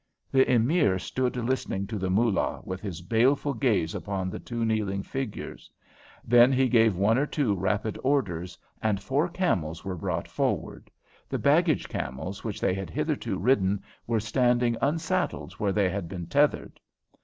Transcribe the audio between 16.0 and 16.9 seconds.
been tethered.